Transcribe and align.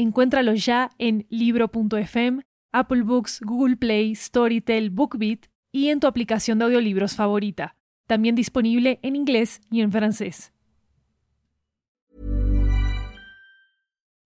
Encuéntralo 0.00 0.54
ya 0.54 0.90
en 0.96 1.26
libro.fm, 1.28 2.40
Apple 2.72 3.02
Books, 3.02 3.38
Google 3.42 3.76
Play, 3.76 4.14
Storytel, 4.14 4.88
BookBeat 4.88 5.40
y 5.72 5.88
en 5.88 6.00
tu 6.00 6.06
aplicación 6.06 6.58
de 6.58 6.64
audiolibros 6.64 7.14
favorita. 7.14 7.76
También 8.06 8.34
disponible 8.34 8.98
en 9.02 9.14
inglés 9.14 9.60
y 9.70 9.82
en 9.82 9.92
francés. 9.92 10.52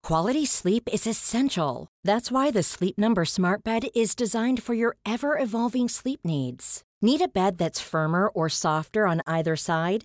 Quality 0.04 0.46
sleep 0.46 0.88
is 0.92 1.08
essential. 1.08 1.88
That's 2.04 2.30
why 2.30 2.52
the 2.52 2.62
Sleep 2.62 2.96
Number 2.96 3.24
Smart 3.24 3.64
Bed 3.64 3.88
is 3.96 4.14
designed 4.14 4.62
for 4.62 4.74
your 4.74 4.96
ever 5.04 5.36
evolving 5.36 5.88
sleep 5.88 6.20
needs. 6.24 6.84
Need 7.02 7.20
a 7.20 7.26
bed 7.26 7.58
that's 7.58 7.80
firmer 7.80 8.28
or 8.28 8.48
softer 8.48 9.08
on 9.08 9.22
either 9.26 9.56
side? 9.56 10.04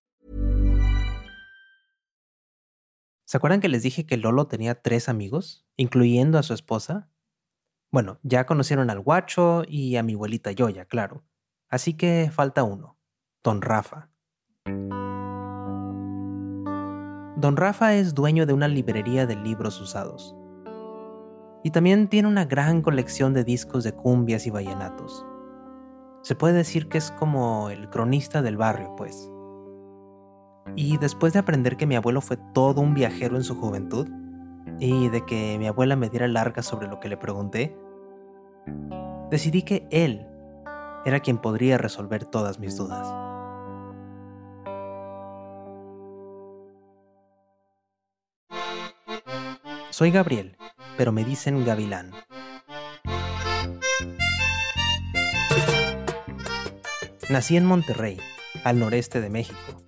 ¿Se 3.31 3.37
acuerdan 3.37 3.61
que 3.61 3.69
les 3.69 3.81
dije 3.81 4.05
que 4.05 4.17
Lolo 4.17 4.47
tenía 4.47 4.81
tres 4.81 5.07
amigos, 5.07 5.65
incluyendo 5.77 6.37
a 6.37 6.43
su 6.43 6.53
esposa? 6.53 7.09
Bueno, 7.89 8.19
ya 8.23 8.45
conocieron 8.45 8.89
al 8.89 8.99
guacho 8.99 9.63
y 9.65 9.95
a 9.95 10.03
mi 10.03 10.15
abuelita 10.15 10.51
Yoya, 10.51 10.83
claro. 10.83 11.23
Así 11.69 11.93
que 11.93 12.29
falta 12.29 12.65
uno, 12.65 12.99
Don 13.41 13.61
Rafa. 13.61 14.09
Don 17.37 17.55
Rafa 17.55 17.93
es 17.93 18.13
dueño 18.13 18.45
de 18.45 18.51
una 18.51 18.67
librería 18.67 19.25
de 19.25 19.37
libros 19.37 19.79
usados. 19.79 20.35
Y 21.63 21.71
también 21.71 22.09
tiene 22.09 22.27
una 22.27 22.43
gran 22.43 22.81
colección 22.81 23.33
de 23.33 23.45
discos 23.45 23.85
de 23.85 23.93
cumbias 23.93 24.45
y 24.45 24.49
vallenatos. 24.49 25.25
Se 26.21 26.35
puede 26.35 26.55
decir 26.55 26.89
que 26.89 26.97
es 26.97 27.11
como 27.11 27.69
el 27.69 27.89
cronista 27.89 28.41
del 28.41 28.57
barrio, 28.57 28.93
pues. 28.97 29.30
Y 30.75 30.97
después 30.97 31.33
de 31.33 31.39
aprender 31.39 31.77
que 31.77 31.87
mi 31.87 31.95
abuelo 31.95 32.21
fue 32.21 32.37
todo 32.53 32.81
un 32.81 32.93
viajero 32.93 33.35
en 33.35 33.43
su 33.43 33.55
juventud, 33.55 34.07
y 34.79 35.09
de 35.09 35.25
que 35.25 35.57
mi 35.59 35.67
abuela 35.67 35.95
me 35.95 36.09
diera 36.09 36.27
larga 36.27 36.63
sobre 36.63 36.87
lo 36.87 36.99
que 36.99 37.09
le 37.09 37.17
pregunté, 37.17 37.77
decidí 39.29 39.63
que 39.63 39.87
él 39.91 40.27
era 41.05 41.19
quien 41.19 41.37
podría 41.37 41.77
resolver 41.77 42.25
todas 42.25 42.59
mis 42.59 42.77
dudas. 42.77 43.07
Soy 49.89 50.09
Gabriel, 50.11 50.57
pero 50.97 51.11
me 51.11 51.23
dicen 51.23 51.65
Gavilán. 51.65 52.11
Nací 57.29 57.55
en 57.55 57.65
Monterrey, 57.65 58.19
al 58.63 58.79
noreste 58.79 59.21
de 59.21 59.29
México, 59.29 59.80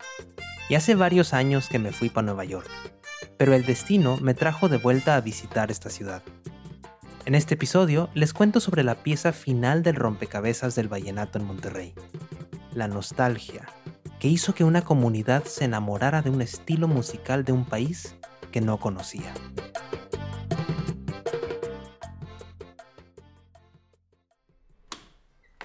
hace 0.75 0.95
varios 0.95 1.33
años 1.33 1.69
que 1.69 1.79
me 1.79 1.91
fui 1.91 2.09
para 2.09 2.25
Nueva 2.25 2.45
York, 2.45 2.69
pero 3.37 3.53
el 3.53 3.65
destino 3.65 4.17
me 4.17 4.33
trajo 4.33 4.69
de 4.69 4.77
vuelta 4.77 5.15
a 5.15 5.21
visitar 5.21 5.71
esta 5.71 5.89
ciudad. 5.89 6.23
En 7.25 7.35
este 7.35 7.53
episodio 7.53 8.09
les 8.13 8.33
cuento 8.33 8.59
sobre 8.59 8.83
la 8.83 8.95
pieza 8.95 9.33
final 9.33 9.83
del 9.83 9.95
rompecabezas 9.95 10.75
del 10.75 10.87
vallenato 10.87 11.39
en 11.39 11.45
Monterrey, 11.45 11.93
la 12.73 12.87
nostalgia, 12.87 13.67
que 14.19 14.27
hizo 14.27 14.53
que 14.53 14.63
una 14.63 14.81
comunidad 14.83 15.43
se 15.45 15.65
enamorara 15.65 16.21
de 16.21 16.29
un 16.29 16.41
estilo 16.41 16.87
musical 16.87 17.43
de 17.43 17.51
un 17.51 17.65
país 17.65 18.15
que 18.51 18.61
no 18.61 18.79
conocía. 18.79 19.33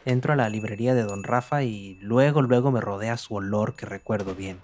Entro 0.04 0.32
a 0.32 0.36
la 0.36 0.48
librería 0.48 0.94
de 0.94 1.02
Don 1.02 1.22
Rafa 1.22 1.64
y 1.64 1.98
luego 2.00 2.40
luego 2.40 2.70
me 2.70 2.80
rodea 2.80 3.16
su 3.16 3.34
olor 3.34 3.76
que 3.76 3.84
recuerdo 3.84 4.34
bien. 4.34 4.58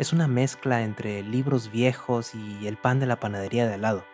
Es 0.00 0.14
una 0.14 0.28
mezcla 0.28 0.82
entre 0.82 1.22
libros 1.22 1.70
viejos 1.70 2.34
y 2.34 2.66
el 2.66 2.78
pan 2.78 3.00
de 3.00 3.06
la 3.06 3.20
panadería 3.20 3.68
de 3.68 3.74
al 3.74 3.82
lado, 3.82 4.06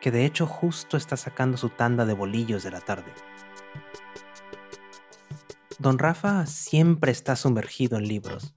que 0.00 0.10
de 0.10 0.24
hecho 0.24 0.46
justo 0.46 0.96
está 0.96 1.18
sacando 1.18 1.58
su 1.58 1.68
tanda 1.68 2.06
de 2.06 2.14
bolillos 2.14 2.62
de 2.62 2.70
la 2.70 2.80
tarde. 2.80 3.12
Don 5.78 5.98
Rafa 5.98 6.46
siempre 6.46 7.12
está 7.12 7.36
sumergido 7.36 7.98
en 7.98 8.08
libros, 8.08 8.54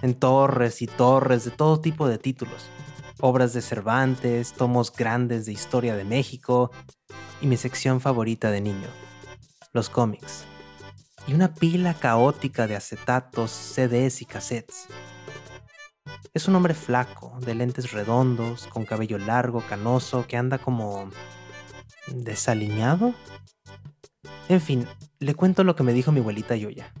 en 0.00 0.14
torres 0.14 0.80
y 0.80 0.86
torres 0.86 1.44
de 1.44 1.50
todo 1.50 1.78
tipo 1.78 2.08
de 2.08 2.16
títulos, 2.16 2.70
obras 3.20 3.52
de 3.52 3.60
Cervantes, 3.60 4.54
tomos 4.54 4.90
grandes 4.90 5.44
de 5.44 5.52
historia 5.52 5.94
de 5.94 6.04
México 6.04 6.70
y 7.42 7.46
mi 7.46 7.58
sección 7.58 8.00
favorita 8.00 8.50
de 8.50 8.62
niño, 8.62 8.88
los 9.74 9.90
cómics, 9.90 10.46
y 11.26 11.34
una 11.34 11.52
pila 11.52 11.92
caótica 11.92 12.66
de 12.66 12.76
acetatos, 12.76 13.50
CDs 13.50 14.22
y 14.22 14.24
cassettes. 14.24 14.88
Es 16.32 16.46
un 16.46 16.54
hombre 16.54 16.74
flaco, 16.74 17.36
de 17.40 17.54
lentes 17.54 17.92
redondos, 17.92 18.66
con 18.68 18.84
cabello 18.84 19.18
largo, 19.18 19.62
canoso, 19.68 20.26
que 20.26 20.36
anda 20.36 20.58
como... 20.58 21.10
desaliñado. 22.06 23.14
En 24.48 24.60
fin, 24.60 24.86
le 25.18 25.34
cuento 25.34 25.64
lo 25.64 25.76
que 25.76 25.82
me 25.82 25.92
dijo 25.92 26.12
mi 26.12 26.20
abuelita 26.20 26.56
Yoya. 26.56 26.92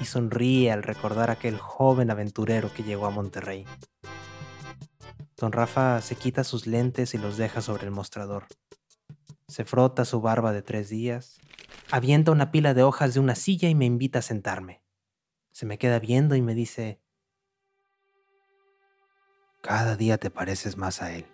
Y 0.00 0.04
sonríe 0.04 0.72
al 0.72 0.82
recordar 0.82 1.30
aquel 1.30 1.58
joven 1.58 2.10
aventurero 2.10 2.72
que 2.72 2.82
llegó 2.82 3.06
a 3.06 3.10
Monterrey. 3.10 3.66
Don 5.36 5.52
Rafa 5.52 6.00
se 6.00 6.16
quita 6.16 6.44
sus 6.44 6.66
lentes 6.66 7.14
y 7.14 7.18
los 7.18 7.36
deja 7.36 7.60
sobre 7.62 7.84
el 7.86 7.90
mostrador. 7.90 8.46
Se 9.48 9.64
frota 9.64 10.04
su 10.04 10.20
barba 10.20 10.52
de 10.52 10.62
tres 10.62 10.88
días, 10.88 11.38
avienta 11.90 12.30
una 12.30 12.50
pila 12.52 12.74
de 12.74 12.82
hojas 12.82 13.14
de 13.14 13.20
una 13.20 13.34
silla 13.34 13.68
y 13.68 13.74
me 13.74 13.86
invita 13.86 14.20
a 14.20 14.22
sentarme. 14.22 14.82
Se 15.50 15.66
me 15.66 15.78
queda 15.78 15.98
viendo 15.98 16.36
y 16.36 16.42
me 16.42 16.54
dice, 16.54 17.00
cada 19.60 19.94
día 19.96 20.16
te 20.16 20.30
pareces 20.30 20.78
más 20.78 21.02
a 21.02 21.12
él. 21.12 21.26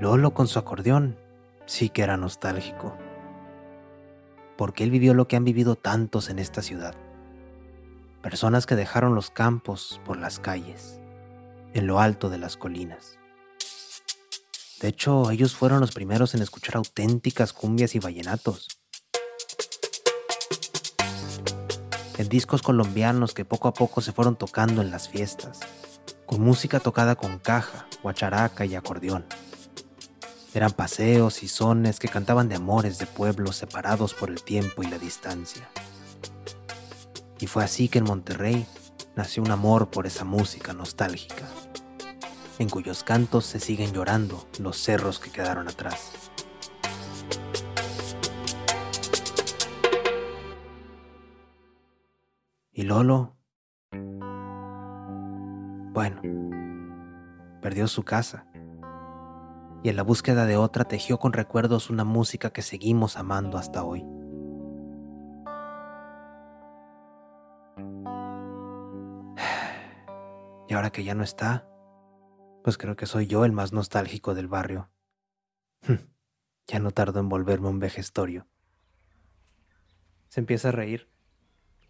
Lolo 0.00 0.32
con 0.32 0.48
su 0.48 0.58
acordeón 0.58 1.18
sí 1.66 1.90
que 1.90 2.02
era 2.02 2.16
nostálgico. 2.16 2.96
Porque 4.56 4.82
él 4.84 4.90
vivió 4.90 5.12
lo 5.12 5.28
que 5.28 5.36
han 5.36 5.44
vivido 5.44 5.76
tantos 5.76 6.30
en 6.30 6.38
esta 6.38 6.62
ciudad. 6.62 6.94
Personas 8.22 8.66
que 8.66 8.76
dejaron 8.76 9.14
los 9.14 9.30
campos 9.30 10.00
por 10.04 10.16
las 10.16 10.40
calles, 10.40 11.00
en 11.74 11.86
lo 11.86 12.00
alto 12.00 12.30
de 12.30 12.38
las 12.38 12.56
colinas. 12.56 13.18
De 14.80 14.88
hecho, 14.88 15.30
ellos 15.30 15.54
fueron 15.54 15.80
los 15.80 15.92
primeros 15.92 16.34
en 16.34 16.42
escuchar 16.42 16.76
auténticas 16.76 17.52
cumbias 17.52 17.94
y 17.94 17.98
vallenatos. 17.98 18.68
En 22.16 22.28
discos 22.28 22.62
colombianos 22.62 23.34
que 23.34 23.44
poco 23.44 23.68
a 23.68 23.74
poco 23.74 24.00
se 24.00 24.12
fueron 24.12 24.34
tocando 24.36 24.82
en 24.82 24.90
las 24.90 25.08
fiestas 25.08 25.60
con 26.28 26.42
música 26.42 26.78
tocada 26.78 27.16
con 27.16 27.38
caja, 27.38 27.86
guacharaca 28.02 28.66
y 28.66 28.74
acordeón. 28.74 29.24
Eran 30.52 30.72
paseos 30.72 31.42
y 31.42 31.48
sones 31.48 31.98
que 31.98 32.08
cantaban 32.08 32.50
de 32.50 32.56
amores 32.56 32.98
de 32.98 33.06
pueblos 33.06 33.56
separados 33.56 34.12
por 34.12 34.28
el 34.28 34.42
tiempo 34.42 34.82
y 34.82 34.88
la 34.88 34.98
distancia. 34.98 35.70
Y 37.40 37.46
fue 37.46 37.64
así 37.64 37.88
que 37.88 38.00
en 38.00 38.04
Monterrey 38.04 38.66
nació 39.16 39.42
un 39.42 39.50
amor 39.50 39.88
por 39.88 40.06
esa 40.06 40.24
música 40.24 40.74
nostálgica, 40.74 41.46
en 42.58 42.68
cuyos 42.68 43.04
cantos 43.04 43.46
se 43.46 43.58
siguen 43.58 43.94
llorando 43.94 44.46
los 44.58 44.76
cerros 44.76 45.20
que 45.20 45.30
quedaron 45.30 45.66
atrás. 45.66 46.12
Y 52.70 52.82
Lolo 52.82 53.37
bueno, 55.98 56.22
perdió 57.60 57.88
su 57.88 58.04
casa. 58.04 58.46
y 59.82 59.88
en 59.88 59.96
la 59.96 60.04
búsqueda 60.04 60.46
de 60.46 60.56
otra 60.56 60.84
tejió 60.84 61.18
con 61.18 61.32
recuerdos 61.32 61.90
una 61.90 62.04
música 62.04 62.50
que 62.50 62.62
seguimos 62.62 63.16
amando 63.16 63.58
hasta 63.58 63.82
hoy. 63.82 64.06
Y 70.68 70.74
ahora 70.74 70.90
que 70.90 71.02
ya 71.02 71.16
no 71.16 71.24
está, 71.24 71.66
pues 72.62 72.78
creo 72.78 72.94
que 72.94 73.06
soy 73.06 73.26
yo 73.26 73.44
el 73.44 73.50
más 73.50 73.72
nostálgico 73.72 74.34
del 74.34 74.46
barrio. 74.46 74.90
ya 76.68 76.78
no 76.78 76.92
tardo 76.92 77.18
en 77.18 77.28
volverme 77.28 77.70
un 77.70 77.80
vejestorio. 77.80 78.46
Se 80.28 80.38
empieza 80.38 80.68
a 80.68 80.72
reír. 80.72 81.10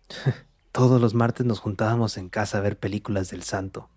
Todos 0.73 0.99
los 0.99 1.13
martes 1.13 1.45
nos 1.45 1.61
juntábamos 1.61 2.17
en 2.17 2.31
casa 2.31 2.57
a 2.57 2.63
ver 2.63 2.79
películas 2.79 3.29
del 3.29 3.43
santo. 3.43 3.91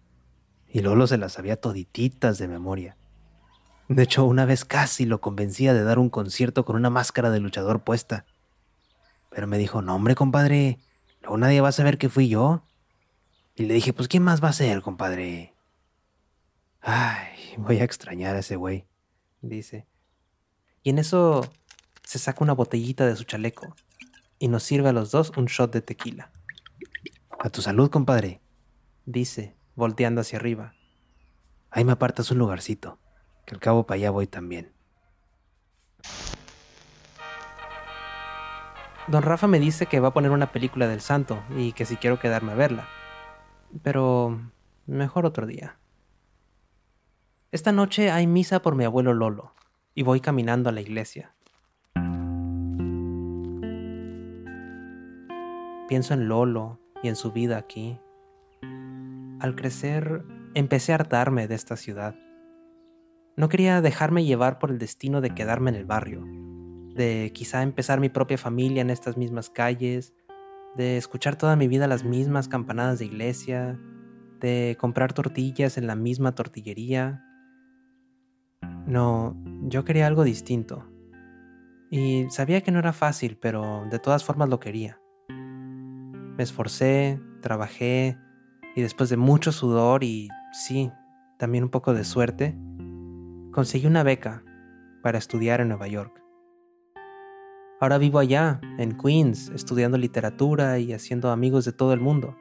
Y 0.71 0.79
Lolo 0.79 1.06
se 1.07 1.18
las 1.18 1.33
sabía 1.33 1.57
todititas 1.57 2.38
de 2.38 2.47
memoria. 2.47 2.97
De 3.89 4.03
hecho, 4.03 4.23
una 4.23 4.45
vez 4.45 4.63
casi 4.63 5.06
lo 5.06 5.19
convencía 5.19 5.73
de 5.73 5.83
dar 5.83 6.00
un 6.00 6.09
concierto 6.09 6.63
con 6.63 6.77
una 6.77 6.89
máscara 6.89 7.29
de 7.29 7.41
luchador 7.41 7.83
puesta. 7.83 8.25
Pero 9.29 9.47
me 9.47 9.57
dijo, 9.57 9.81
no 9.81 9.95
hombre, 9.95 10.15
compadre, 10.15 10.79
luego 11.21 11.38
nadie 11.38 11.59
va 11.59 11.69
a 11.69 11.73
saber 11.73 11.97
que 11.97 12.07
fui 12.07 12.29
yo. 12.29 12.63
Y 13.56 13.65
le 13.65 13.73
dije, 13.73 13.91
pues 13.91 14.07
¿quién 14.07 14.23
más 14.23 14.41
va 14.41 14.47
a 14.50 14.53
ser, 14.53 14.81
compadre? 14.81 15.53
Ay, 16.79 17.35
voy 17.57 17.79
a 17.79 17.83
extrañar 17.83 18.38
a 18.38 18.39
ese 18.39 18.56
güey, 18.56 18.88
dice. 19.41 19.88
Y 20.83 20.91
en 20.91 21.00
eso 21.00 21.51
se 22.03 22.18
saca 22.18 22.44
una 22.44 22.53
botellita 22.53 23.06
de 23.06 23.18
su 23.18 23.25
chaleco 23.25 23.75
y 24.39 24.47
nos 24.47 24.63
sirve 24.63 24.89
a 24.89 24.94
los 24.94 25.12
dos 25.12 25.31
un 25.35 25.45
shot 25.45 25.71
de 25.73 25.81
tequila. 25.81 26.31
A 27.39 27.50
tu 27.50 27.62
salud, 27.62 27.89
compadre, 27.89 28.41
dice, 29.06 29.56
volteando 29.75 30.21
hacia 30.21 30.39
arriba. 30.39 30.73
Ahí 31.69 31.85
me 31.85 31.94
apartas 31.94 32.31
un 32.31 32.38
lugarcito, 32.38 33.00
que 33.45 33.56
al 33.56 33.62
cabo 33.62 33.85
para 33.85 33.95
allá 33.95 34.12
voy 34.12 34.27
también. 34.27 34.73
Don 39.07 39.23
Rafa 39.23 39.47
me 39.47 39.59
dice 39.59 39.88
que 39.88 40.00
va 40.00 40.09
a 40.09 40.13
poner 40.13 40.31
una 40.31 40.51
película 40.51 40.88
del 40.88 41.01
santo 41.01 41.44
y 41.57 41.73
que 41.73 41.85
si 41.85 41.97
quiero 41.97 42.19
quedarme 42.19 42.51
a 42.51 42.56
verla. 42.56 42.88
Pero 43.83 44.39
mejor 44.85 45.25
otro 45.25 45.47
día. 45.47 45.77
Esta 47.51 47.71
noche 47.71 48.12
hay 48.12 48.27
misa 48.27 48.62
por 48.62 48.75
mi 48.75 48.85
abuelo 48.85 49.13
Lolo 49.13 49.53
y 49.94 50.03
voy 50.03 50.21
caminando 50.21 50.69
a 50.69 50.71
la 50.71 50.81
iglesia. 50.81 51.33
Pienso 55.88 56.13
en 56.13 56.29
Lolo 56.29 56.79
y 57.03 57.09
en 57.09 57.18
su 57.18 57.33
vida 57.33 57.57
aquí. 57.57 58.00
Al 59.41 59.55
crecer, 59.55 60.23
empecé 60.53 60.91
a 60.91 60.95
hartarme 60.97 61.47
de 61.47 61.55
esta 61.55 61.75
ciudad. 61.75 62.13
No 63.35 63.49
quería 63.49 63.81
dejarme 63.81 64.23
llevar 64.23 64.59
por 64.59 64.69
el 64.69 64.77
destino 64.77 65.19
de 65.19 65.31
quedarme 65.31 65.71
en 65.71 65.77
el 65.77 65.85
barrio, 65.85 66.23
de 66.93 67.31
quizá 67.33 67.63
empezar 67.63 67.99
mi 67.99 68.09
propia 68.09 68.38
familia 68.38 68.83
en 68.83 68.91
estas 68.91 69.17
mismas 69.17 69.49
calles, 69.49 70.13
de 70.77 70.97
escuchar 70.97 71.38
toda 71.38 71.55
mi 71.55 71.67
vida 71.67 71.88
las 71.88 72.03
mismas 72.03 72.47
campanadas 72.49 72.99
de 72.99 73.05
iglesia, 73.05 73.79
de 74.39 74.77
comprar 74.79 75.11
tortillas 75.11 75.75
en 75.79 75.87
la 75.87 75.95
misma 75.95 76.35
tortillería. 76.35 77.25
No, 78.85 79.35
yo 79.63 79.83
quería 79.85 80.05
algo 80.05 80.23
distinto. 80.23 80.87
Y 81.89 82.27
sabía 82.29 82.61
que 82.61 82.71
no 82.71 82.77
era 82.77 82.94
fácil, 82.94 83.39
pero 83.41 83.87
de 83.89 83.97
todas 83.97 84.23
formas 84.23 84.49
lo 84.49 84.59
quería. 84.59 85.01
Me 85.29 86.44
esforcé, 86.44 87.19
trabajé, 87.41 88.19
y 88.75 88.81
después 88.81 89.09
de 89.09 89.18
mucho 89.18 89.51
sudor 89.51 90.03
y, 90.03 90.29
sí, 90.51 90.91
también 91.38 91.63
un 91.63 91.69
poco 91.69 91.94
de 91.94 92.03
suerte, 92.03 92.57
conseguí 93.51 93.88
una 93.88 94.03
beca 94.03 94.44
para 95.01 95.18
estudiar 95.18 95.62
en 95.62 95.69
Nueva 95.69 95.88
York. 95.88 96.21
Ahora 97.79 97.97
vivo 97.97 98.19
allá, 98.19 98.62
en 98.77 98.97
Queens, 98.97 99.50
estudiando 99.50 99.97
literatura 99.97 100.77
y 100.77 100.94
haciendo 100.94 101.31
amigos 101.31 101.65
de 101.65 101.73
todo 101.73 101.94
el 101.94 102.00
mundo. 102.00 102.38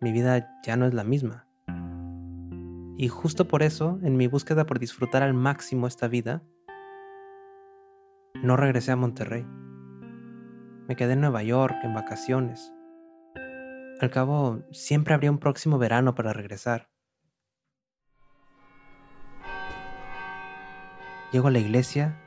Mi 0.00 0.12
vida 0.12 0.60
ya 0.62 0.76
no 0.76 0.86
es 0.86 0.92
la 0.92 1.04
misma. 1.04 1.46
Y 2.98 3.08
justo 3.08 3.48
por 3.48 3.62
eso, 3.62 3.98
en 4.02 4.18
mi 4.18 4.26
búsqueda 4.26 4.66
por 4.66 4.78
disfrutar 4.78 5.22
al 5.22 5.32
máximo 5.32 5.86
esta 5.86 6.06
vida, 6.06 6.42
no 8.42 8.58
regresé 8.58 8.92
a 8.92 8.96
Monterrey. 8.96 9.46
Me 10.86 10.96
quedé 10.96 11.14
en 11.14 11.22
Nueva 11.22 11.42
York 11.42 11.76
en 11.82 11.94
vacaciones. 11.94 12.74
Al 14.00 14.10
cabo, 14.10 14.62
siempre 14.72 15.12
habría 15.12 15.30
un 15.30 15.36
próximo 15.36 15.76
verano 15.76 16.14
para 16.14 16.32
regresar. 16.32 16.88
Llego 21.32 21.48
a 21.48 21.50
la 21.50 21.58
iglesia 21.58 22.18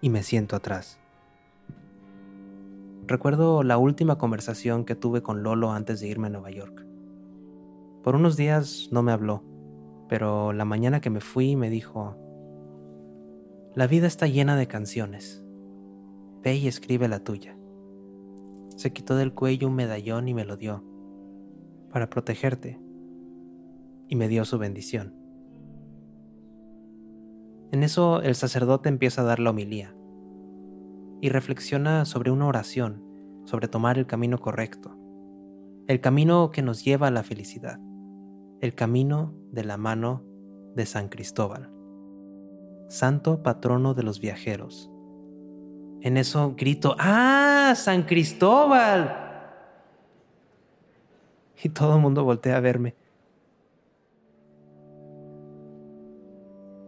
y 0.00 0.08
me 0.08 0.22
siento 0.22 0.54
atrás. 0.54 1.00
Recuerdo 3.08 3.64
la 3.64 3.76
última 3.76 4.18
conversación 4.18 4.84
que 4.84 4.94
tuve 4.94 5.20
con 5.22 5.42
Lolo 5.42 5.72
antes 5.72 5.98
de 5.98 6.06
irme 6.06 6.28
a 6.28 6.30
Nueva 6.30 6.52
York. 6.52 6.86
Por 8.04 8.14
unos 8.14 8.36
días 8.36 8.88
no 8.92 9.02
me 9.02 9.10
habló, 9.10 9.42
pero 10.08 10.52
la 10.52 10.64
mañana 10.64 11.00
que 11.00 11.10
me 11.10 11.20
fui 11.20 11.56
me 11.56 11.70
dijo, 11.70 12.16
La 13.74 13.88
vida 13.88 14.06
está 14.06 14.28
llena 14.28 14.56
de 14.56 14.68
canciones. 14.68 15.42
Ve 16.44 16.54
y 16.54 16.68
escribe 16.68 17.08
la 17.08 17.24
tuya. 17.24 17.58
Se 18.76 18.92
quitó 18.92 19.16
del 19.16 19.34
cuello 19.34 19.66
un 19.66 19.74
medallón 19.74 20.28
y 20.28 20.34
me 20.34 20.44
lo 20.44 20.56
dio, 20.56 20.84
para 21.96 22.10
protegerte, 22.10 22.78
y 24.06 24.16
me 24.16 24.28
dio 24.28 24.44
su 24.44 24.58
bendición. 24.58 25.14
En 27.72 27.82
eso 27.82 28.20
el 28.20 28.34
sacerdote 28.34 28.90
empieza 28.90 29.22
a 29.22 29.24
dar 29.24 29.40
la 29.40 29.48
homilía 29.48 29.96
y 31.22 31.30
reflexiona 31.30 32.04
sobre 32.04 32.30
una 32.30 32.48
oración, 32.48 33.02
sobre 33.46 33.68
tomar 33.68 33.96
el 33.96 34.06
camino 34.06 34.36
correcto, 34.36 34.94
el 35.86 36.02
camino 36.02 36.50
que 36.50 36.60
nos 36.60 36.84
lleva 36.84 37.06
a 37.06 37.10
la 37.10 37.22
felicidad, 37.22 37.80
el 38.60 38.74
camino 38.74 39.34
de 39.50 39.64
la 39.64 39.78
mano 39.78 40.22
de 40.74 40.84
San 40.84 41.08
Cristóbal, 41.08 41.72
santo 42.90 43.42
patrono 43.42 43.94
de 43.94 44.02
los 44.02 44.20
viajeros. 44.20 44.90
En 46.02 46.18
eso 46.18 46.56
grito, 46.58 46.94
¡Ah, 46.98 47.72
San 47.74 48.02
Cristóbal! 48.02 49.25
Y 51.62 51.70
todo 51.70 51.96
el 51.96 52.02
mundo 52.02 52.24
voltea 52.24 52.56
a 52.56 52.60
verme. 52.60 52.94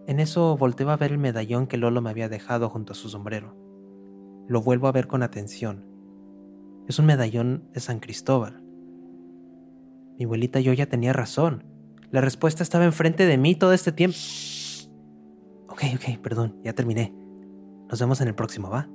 En 0.07 0.21
eso 0.21 0.57
volteo 0.57 0.91
a 0.91 0.97
ver 0.97 1.13
el 1.13 1.19
medallón 1.19 1.67
que 1.67 1.77
Lolo 1.77 2.01
me 2.01 2.11
había 2.11 2.29
dejado 2.29 2.69
junto 2.69 2.93
a 2.93 2.97
su 2.97 3.09
sombrero 3.09 3.69
lo 4.49 4.63
vuelvo 4.63 4.89
a 4.89 4.93
ver 4.93 5.07
con 5.07 5.23
atención. 5.23 5.85
Es 6.89 6.99
un 6.99 7.07
medallón 7.07 7.69
de 7.73 7.81
San 7.81 8.01
Cristóbal. 8.01 8.63
Mi 10.19 10.25
abuelita 10.25 10.59
yo 10.59 10.73
ya 10.73 10.87
tenía 10.87 11.13
razón. 11.13 11.65
La 12.11 12.23
respuesta 12.23 12.63
estaba 12.63 12.87
enfrente 12.87 13.27
de 13.27 13.37
mí 13.37 13.55
todo 13.55 13.75
este 13.75 13.93
tiempo. 13.93 14.17
Ok, 15.69 15.83
ok, 15.95 16.19
perdón, 16.23 16.59
ya 16.65 16.73
terminé. 16.73 17.15
Nos 17.91 18.01
vemos 18.01 18.21
en 18.23 18.29
el 18.29 18.35
próximo, 18.35 18.71
¿va? 18.71 18.89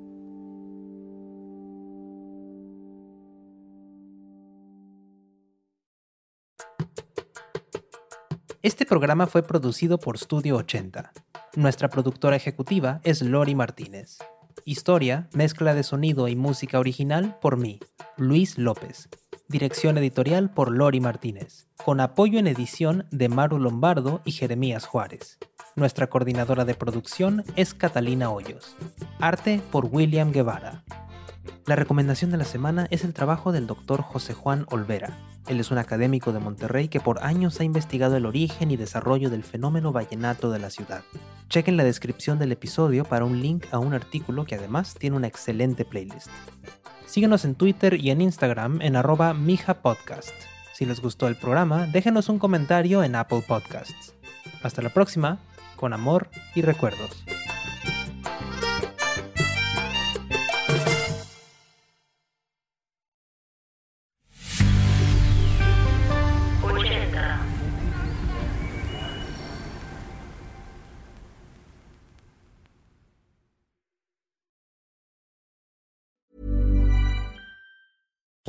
Este 8.63 8.85
programa 8.85 9.27
fue 9.27 9.43
producido 9.43 9.99
por 9.99 10.17
Studio 10.17 10.55
80. 10.55 11.11
Nuestra 11.57 11.89
productora 11.89 12.37
ejecutiva 12.37 13.01
es 13.03 13.21
Lori 13.21 13.55
Martínez. 13.55 14.19
Historia, 14.63 15.27
mezcla 15.33 15.73
de 15.73 15.83
sonido 15.83 16.29
y 16.29 16.37
música 16.37 16.79
original 16.79 17.37
por 17.41 17.57
mí, 17.57 17.81
Luis 18.15 18.57
López. 18.57 19.09
Dirección 19.49 19.97
editorial 19.97 20.49
por 20.49 20.71
Lori 20.71 21.01
Martínez. 21.01 21.67
Con 21.75 21.99
apoyo 21.99 22.39
en 22.39 22.47
edición 22.47 23.05
de 23.11 23.27
Maru 23.27 23.59
Lombardo 23.59 24.21
y 24.23 24.31
Jeremías 24.31 24.85
Juárez. 24.85 25.39
Nuestra 25.75 26.07
coordinadora 26.07 26.63
de 26.63 26.75
producción 26.75 27.43
es 27.57 27.73
Catalina 27.73 28.29
Hoyos. 28.29 28.77
Arte 29.19 29.61
por 29.71 29.87
William 29.91 30.31
Guevara. 30.31 30.85
La 31.65 31.75
recomendación 31.77 32.29
de 32.29 32.37
la 32.37 32.43
semana 32.43 32.87
es 32.89 33.03
el 33.03 33.13
trabajo 33.13 33.51
del 33.51 33.67
doctor 33.67 34.01
José 34.01 34.33
Juan 34.33 34.65
Olvera. 34.69 35.17
Él 35.47 35.59
es 35.59 35.71
un 35.71 35.77
académico 35.77 36.33
de 36.33 36.39
Monterrey 36.39 36.89
que 36.89 36.99
por 36.99 37.23
años 37.23 37.59
ha 37.59 37.63
investigado 37.63 38.17
el 38.17 38.25
origen 38.25 38.69
y 38.69 38.77
desarrollo 38.77 39.29
del 39.29 39.43
fenómeno 39.43 39.91
vallenato 39.91 40.51
de 40.51 40.59
la 40.59 40.69
ciudad. 40.69 41.03
Chequen 41.49 41.77
la 41.77 41.83
descripción 41.83 42.39
del 42.39 42.51
episodio 42.51 43.05
para 43.05 43.25
un 43.25 43.41
link 43.41 43.65
a 43.71 43.79
un 43.79 43.93
artículo 43.93 44.45
que 44.45 44.55
además 44.55 44.95
tiene 44.95 45.15
una 45.15 45.27
excelente 45.27 45.85
playlist. 45.85 46.29
Síguenos 47.05 47.45
en 47.45 47.55
Twitter 47.55 47.93
y 47.93 48.09
en 48.11 48.21
Instagram 48.21 48.81
en 48.81 48.95
arroba 48.95 49.33
mijapodcast. 49.33 50.33
Si 50.73 50.85
les 50.85 50.99
gustó 50.99 51.27
el 51.27 51.35
programa, 51.35 51.87
déjenos 51.87 52.27
un 52.27 52.39
comentario 52.39 53.03
en 53.03 53.15
Apple 53.15 53.43
Podcasts. 53.47 54.15
Hasta 54.63 54.81
la 54.81 54.89
próxima, 54.89 55.39
con 55.75 55.93
amor 55.93 56.29
y 56.55 56.61
recuerdos. 56.61 57.23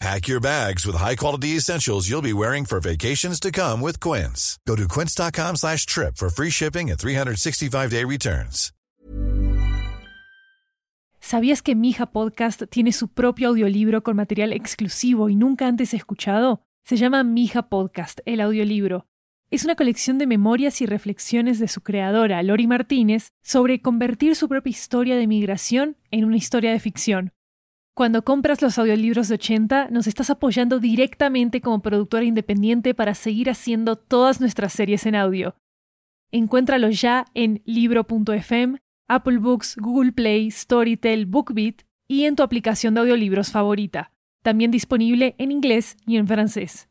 Pack 0.00 0.28
your 0.28 0.40
bags 0.40 0.86
with 0.86 0.94
high-quality 0.94 1.56
essentials 1.56 2.06
you'll 2.06 2.20
be 2.20 2.34
wearing 2.34 2.66
for 2.66 2.80
vacations 2.80 3.40
to 3.40 3.50
come 3.50 3.80
with 3.80 3.98
Quince. 3.98 4.58
Go 4.66 4.76
to 4.76 4.86
quince.com 4.86 5.56
slash 5.56 5.86
trip 5.86 6.16
for 6.18 6.28
free 6.28 6.50
shipping 6.50 6.90
and 6.90 6.98
365-day 6.98 8.04
returns. 8.04 8.72
¿Sabías 11.18 11.62
que 11.62 11.74
Mija 11.74 12.06
Podcast 12.12 12.62
tiene 12.70 12.92
su 12.92 13.08
propio 13.08 13.48
audiolibro 13.48 14.02
con 14.02 14.16
material 14.16 14.52
exclusivo 14.52 15.28
y 15.28 15.34
nunca 15.34 15.66
antes 15.66 15.92
escuchado? 15.92 16.62
Se 16.84 16.96
llama 16.96 17.24
Mija 17.24 17.68
Podcast, 17.68 18.20
el 18.26 18.40
audiolibro. 18.40 19.06
Es 19.50 19.64
una 19.64 19.76
colección 19.76 20.18
de 20.18 20.26
memorias 20.26 20.80
y 20.82 20.86
reflexiones 20.86 21.58
de 21.58 21.68
su 21.68 21.80
creadora, 21.80 22.42
Lori 22.42 22.66
Martínez, 22.66 23.30
sobre 23.42 23.80
convertir 23.80 24.36
su 24.36 24.48
propia 24.48 24.70
historia 24.70 25.16
de 25.16 25.26
migración 25.26 25.96
en 26.10 26.26
una 26.26 26.36
historia 26.36 26.70
de 26.70 26.80
ficción. 26.80 27.32
Cuando 27.96 28.26
compras 28.26 28.60
los 28.60 28.78
audiolibros 28.78 29.28
de 29.28 29.36
80, 29.36 29.88
nos 29.90 30.06
estás 30.06 30.28
apoyando 30.28 30.80
directamente 30.80 31.62
como 31.62 31.80
productora 31.80 32.26
independiente 32.26 32.92
para 32.92 33.14
seguir 33.14 33.48
haciendo 33.48 33.96
todas 33.96 34.38
nuestras 34.38 34.74
series 34.74 35.06
en 35.06 35.14
audio. 35.14 35.56
Encuéntralos 36.30 37.00
ya 37.00 37.24
en 37.32 37.62
libro.fm 37.64 38.76
Apple 39.08 39.38
Books, 39.38 39.76
Google 39.78 40.12
Play, 40.12 40.50
Storytel, 40.50 41.24
BookBeat 41.24 41.84
y 42.06 42.24
en 42.24 42.36
tu 42.36 42.42
aplicación 42.42 42.92
de 42.92 43.00
audiolibros 43.00 43.50
favorita. 43.50 44.12
También 44.42 44.70
disponible 44.70 45.34
en 45.38 45.50
inglés 45.50 45.96
y 46.06 46.18
en 46.18 46.26
francés. 46.26 46.90